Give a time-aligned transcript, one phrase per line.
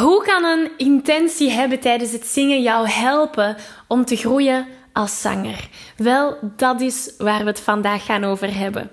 [0.00, 5.68] Hoe kan een intentie hebben tijdens het zingen jou helpen om te groeien als zanger?
[5.96, 8.90] Wel, dat is waar we het vandaag gaan over hebben.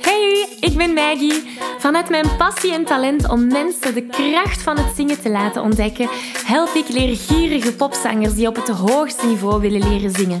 [0.00, 1.58] Hey, ik ben Maggie.
[1.78, 6.08] Vanuit mijn passie en talent om mensen de kracht van het zingen te laten ontdekken,
[6.46, 10.40] help ik leergierige popzangers die op het hoogste niveau willen leren zingen.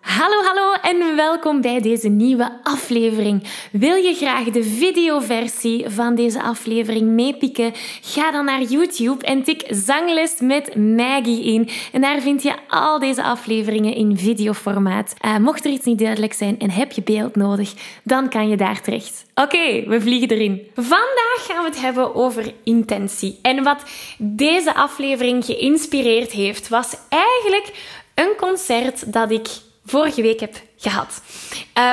[0.17, 3.43] Hallo, hallo en welkom bij deze nieuwe aflevering.
[3.71, 7.71] Wil je graag de videoversie van deze aflevering meepikken?
[8.01, 11.69] Ga dan naar YouTube en tik Zangles met Maggie in.
[11.91, 15.13] En daar vind je al deze afleveringen in videoformaat.
[15.25, 18.57] Uh, mocht er iets niet duidelijk zijn en heb je beeld nodig, dan kan je
[18.57, 19.25] daar terecht.
[19.35, 20.67] Oké, we vliegen erin.
[20.75, 23.39] Vandaag gaan we het hebben over intentie.
[23.41, 23.83] En wat
[24.17, 27.71] deze aflevering geïnspireerd heeft, was eigenlijk
[28.15, 29.47] een concert dat ik
[29.91, 31.21] vorige week heb gehad.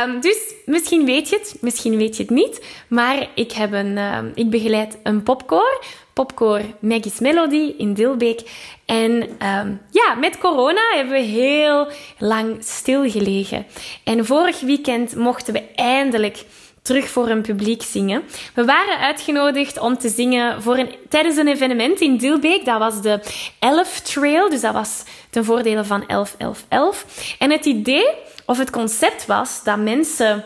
[0.06, 3.96] Um, dus misschien weet je het, misschien weet je het niet, maar ik, heb een,
[3.96, 5.82] uh, ik begeleid een popcore.
[6.12, 8.40] Popcore Maggie's Melody in Dilbeek.
[8.84, 13.66] En um, ja, met corona hebben we heel lang stilgelegen.
[14.04, 16.44] En vorig weekend mochten we eindelijk
[16.88, 18.22] terug voor een publiek zingen.
[18.54, 22.64] We waren uitgenodigd om te zingen voor een, tijdens een evenement in Dilbeek.
[22.64, 23.20] Dat was de
[23.58, 27.36] Elf Trail, dus dat was ten voordele van 11, 11, 11.
[27.38, 28.08] En het idee
[28.46, 30.44] of het concept was dat mensen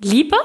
[0.00, 0.42] liepen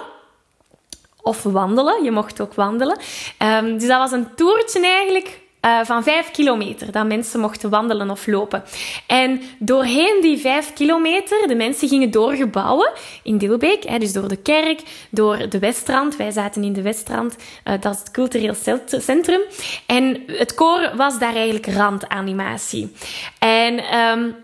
[1.21, 2.03] of wandelen.
[2.03, 2.97] Je mocht ook wandelen.
[3.39, 8.09] Um, dus dat was een toertje eigenlijk uh, van vijf kilometer, dat mensen mochten wandelen
[8.09, 8.63] of lopen.
[9.07, 12.91] En doorheen die vijf kilometer, de mensen gingen door gebouwen
[13.23, 16.15] in Dilbeek, hè, dus door de kerk, door de Westrand.
[16.15, 18.55] Wij zaten in de Westrand, uh, dat is het cultureel
[18.87, 19.41] centrum.
[19.85, 22.93] En het koor was daar eigenlijk randanimatie.
[23.39, 24.35] En um,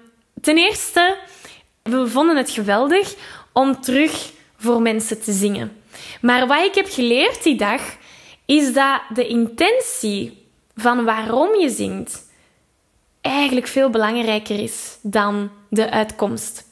[0.42, 1.18] ten eerste,
[1.84, 3.16] we vonden het geweldig
[3.54, 5.78] om terug voor mensen te zingen.
[6.22, 7.82] Maar wat ik heb geleerd die dag,
[8.46, 10.45] is dat de intentie
[10.76, 12.24] van waarom je zingt
[13.22, 16.64] eigenlijk veel belangrijker is dan de uitkomst.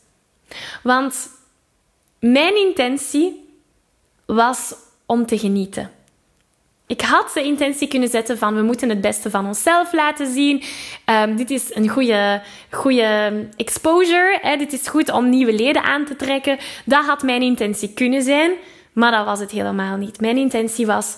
[0.84, 1.30] Want
[2.20, 3.50] mijn intentie
[4.26, 4.76] was
[5.06, 5.92] om te genieten.
[6.88, 10.64] Ik had de intentie kunnen zetten van we moeten het beste van onszelf laten zien.
[11.06, 12.42] Um, dit is een goede,
[12.72, 14.40] goede exposure.
[14.42, 14.56] Hè?
[14.56, 16.58] Dit is goed om nieuwe leden aan te trekken.
[16.86, 18.52] Dat had mijn intentie kunnen zijn,
[18.94, 20.20] maar dat was het helemaal niet.
[20.20, 21.18] Mijn intentie was: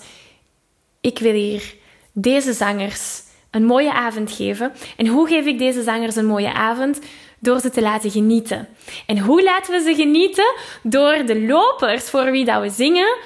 [1.01, 1.75] ik wil hier
[2.17, 3.21] deze zangers
[3.51, 4.71] een mooie avond geven.
[4.97, 6.99] En hoe geef ik deze zangers een mooie avond?
[7.39, 8.67] Door ze te laten genieten.
[9.05, 10.53] En hoe laten we ze genieten?
[10.83, 13.17] Door de lopers voor wie dat we zingen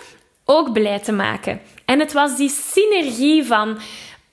[0.46, 1.62] ook blij te maken.
[1.86, 3.78] En het was die synergie van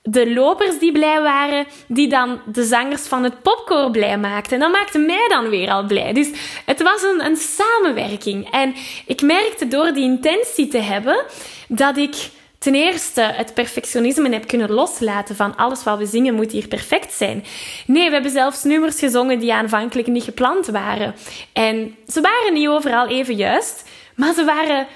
[0.03, 4.53] de lopers die blij waren, die dan de zangers van het popcore blij maakten.
[4.53, 6.13] En dat maakte mij dan weer al blij.
[6.13, 6.29] Dus
[6.65, 8.51] het was een, een samenwerking.
[8.51, 8.75] En
[9.05, 11.23] ik merkte door die intentie te hebben
[11.67, 12.15] dat ik
[12.57, 17.13] ten eerste het perfectionisme heb kunnen loslaten van alles wat we zingen moet hier perfect
[17.13, 17.43] zijn.
[17.85, 21.15] Nee, we hebben zelfs nummers gezongen die aanvankelijk niet gepland waren.
[21.53, 24.87] En ze waren niet overal even juist, maar ze waren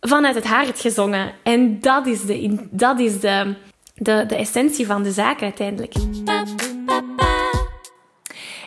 [0.00, 1.32] vanuit het hart gezongen.
[1.42, 3.54] En dat is de, dat is de,
[3.94, 5.94] de, de essentie van de zaak uiteindelijk.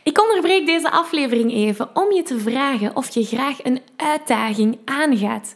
[0.03, 5.55] Ik onderbreek deze aflevering even om je te vragen of je graag een uitdaging aangaat.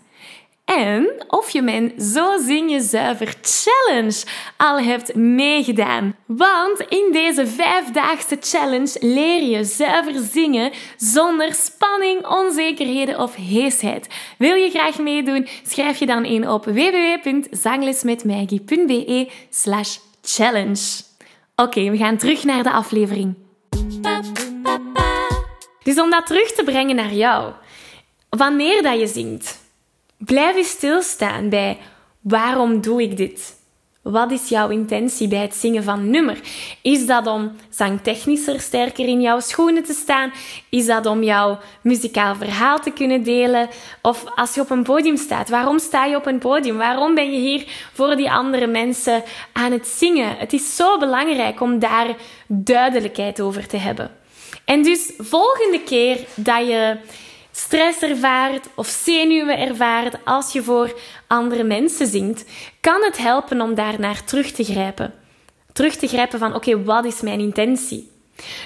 [0.65, 4.23] En of je mijn Zo Zing Je Zuiver Challenge
[4.57, 6.15] al hebt meegedaan.
[6.25, 14.07] Want in deze vijfdaagse challenge leer je zuiver zingen zonder spanning, onzekerheden of heesheid.
[14.37, 15.47] Wil je graag meedoen?
[15.67, 21.03] Schrijf je dan in op www.zanglesmetmaggie.be slash challenge.
[21.55, 23.35] Oké, we gaan terug naar de aflevering.
[25.83, 27.53] Dus om dat terug te brengen naar jou.
[28.29, 29.63] Wanneer dat je zingt
[30.17, 31.77] Blijf eens stilstaan bij
[32.21, 33.63] waarom doe ik dit?
[34.01, 36.39] Wat is jouw intentie bij het zingen van nummer?
[36.81, 40.31] Is dat om zangtechnischer sterker in jouw schoenen te staan?
[40.69, 43.69] Is dat om jouw muzikaal verhaal te kunnen delen?
[44.01, 46.77] Of als je op een podium staat, waarom sta je op een podium?
[46.77, 47.63] Waarom ben je hier
[47.93, 49.23] voor die andere mensen
[49.53, 50.37] aan het zingen?
[50.37, 52.15] Het is zo belangrijk om daar
[52.47, 54.11] duidelijkheid over te hebben.
[54.65, 56.97] En dus volgende keer dat je
[57.55, 62.45] stress ervaart of zenuwen ervaart als je voor andere mensen zingt,
[62.81, 65.13] kan het helpen om daar naar terug te grijpen.
[65.73, 68.11] Terug te grijpen van oké, wat is mijn intentie?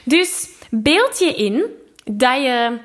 [0.03, 1.63] Dus beeld je in
[2.03, 2.77] dat je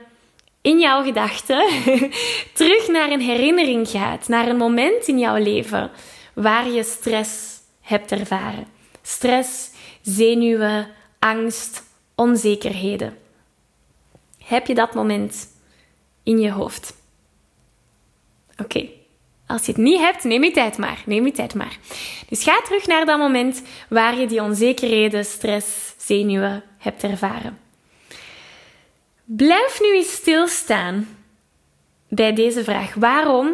[0.60, 1.68] in jouw gedachten
[2.54, 5.90] terug naar een herinnering gaat, naar een moment in jouw leven
[6.34, 8.66] waar je stress hebt ervaren.
[9.02, 9.70] Stress,
[10.02, 11.82] zenuwen, angst,
[12.14, 13.16] onzekerheden.
[14.44, 15.52] Heb je dat moment
[16.24, 16.94] in je hoofd?
[18.56, 18.88] Oké.
[19.46, 21.02] Als je het niet hebt, neem je tijd maar.
[21.06, 21.78] Neem je tijd maar.
[22.28, 27.58] Dus ga terug naar dat moment waar je die onzekerheden, stress, zenuwen hebt ervaren.
[29.24, 31.08] Blijf nu eens stilstaan
[32.08, 32.94] bij deze vraag.
[32.94, 33.52] Waarom?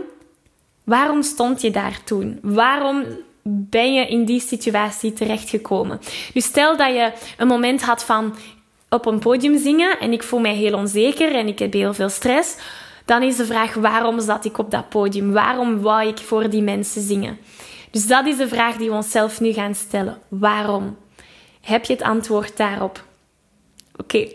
[0.84, 2.38] Waarom stond je daar toen?
[2.43, 3.05] Waarom
[3.43, 6.00] ben je in die situatie terechtgekomen?
[6.32, 8.37] Dus stel dat je een moment had van
[8.90, 12.08] op een podium zingen en ik voel mij heel onzeker en ik heb heel veel
[12.08, 12.56] stress.
[13.04, 15.32] Dan is de vraag: waarom zat ik op dat podium?
[15.32, 17.38] Waarom wou ik voor die mensen zingen?
[17.90, 20.19] Dus dat is de vraag die we onszelf nu gaan stellen.
[20.28, 20.96] Waarom?
[21.60, 23.04] Heb je het antwoord daarop?
[23.96, 24.28] Oké,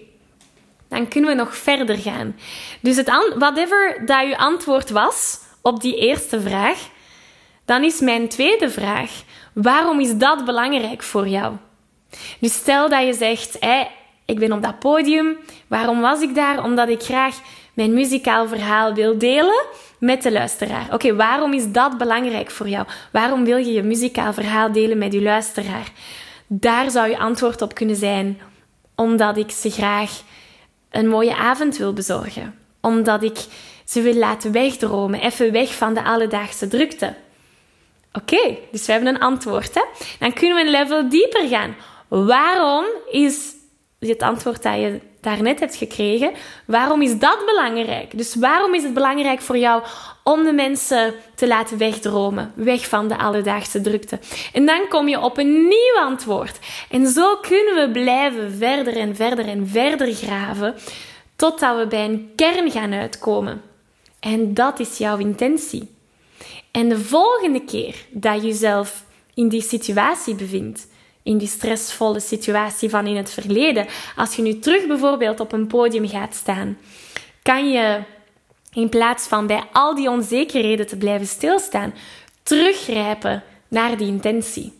[0.87, 2.35] dan kunnen we nog verder gaan.
[2.81, 6.89] Dus het whatever dat je antwoord was op die eerste vraag,
[7.65, 9.11] dan is mijn tweede vraag:
[9.53, 11.55] waarom is dat belangrijk voor jou?
[12.39, 13.59] Dus stel dat je zegt:
[14.25, 15.37] ik ben op dat podium.
[15.67, 16.63] Waarom was ik daar?
[16.63, 17.39] Omdat ik graag
[17.73, 19.65] mijn muzikaal verhaal wil delen
[19.99, 20.87] met de luisteraar.
[20.91, 22.87] Oké, waarom is dat belangrijk voor jou?
[23.11, 25.91] Waarom wil je je muzikaal verhaal delen met je luisteraar?
[26.47, 28.39] Daar zou je antwoord op kunnen zijn:
[28.95, 30.21] omdat ik ze graag
[30.89, 32.59] een mooie avond wil bezorgen.
[32.81, 33.37] Omdat ik
[33.85, 37.13] ze wil laten wegdromen, even weg van de alledaagse drukte.
[38.13, 39.73] Oké, dus we hebben een antwoord.
[39.73, 39.81] Hè?
[40.19, 41.75] Dan kunnen we een level dieper gaan.
[42.07, 43.54] Waarom is
[43.99, 46.31] het antwoord dat je daarnet hebt gekregen,
[46.65, 48.17] waarom is dat belangrijk?
[48.17, 49.83] Dus waarom is het belangrijk voor jou
[50.23, 54.19] om de mensen te laten wegdromen, weg van de alledaagse drukte?
[54.53, 56.59] En dan kom je op een nieuw antwoord.
[56.89, 60.75] En zo kunnen we blijven verder en verder en verder graven,
[61.35, 63.61] totdat we bij een kern gaan uitkomen.
[64.19, 65.93] En dat is jouw intentie.
[66.71, 69.03] En de volgende keer dat je jezelf
[69.33, 70.87] in die situatie bevindt,
[71.25, 73.87] in die stressvolle situatie van in het verleden.
[74.15, 76.77] Als je nu terug bijvoorbeeld op een podium gaat staan,
[77.41, 77.99] kan je
[78.73, 81.93] in plaats van bij al die onzekerheden te blijven stilstaan,
[82.43, 84.73] teruggrijpen naar die intentie.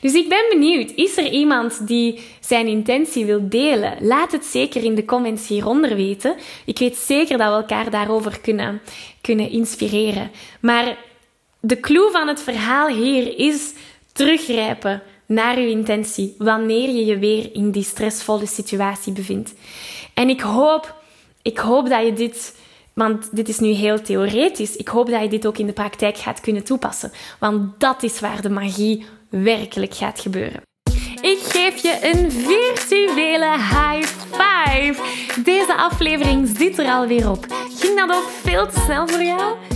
[0.00, 3.96] Dus ik ben benieuwd, is er iemand die zijn intentie wil delen?
[4.00, 6.36] Laat het zeker in de comments hieronder weten.
[6.64, 8.80] Ik weet zeker dat we elkaar daarover kunnen,
[9.20, 10.30] kunnen inspireren.
[10.60, 10.96] Maar
[11.60, 13.72] de clue van het verhaal hier is
[14.12, 19.54] teruggrijpen naar je intentie wanneer je je weer in die stressvolle situatie bevindt.
[20.14, 20.94] En ik hoop,
[21.42, 22.56] ik hoop dat je dit,
[22.92, 26.16] want dit is nu heel theoretisch, ik hoop dat je dit ook in de praktijk
[26.16, 27.12] gaat kunnen toepassen.
[27.38, 30.62] Want dat is waar de magie werkelijk gaat gebeuren.
[31.20, 35.02] Ik geef je een virtuele high five.
[35.44, 37.46] Deze aflevering zit er alweer op.
[37.78, 39.75] Ging dat ook veel te snel voor jou?